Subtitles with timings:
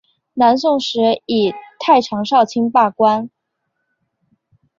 [0.33, 3.29] 南宋时以太常少卿罢官。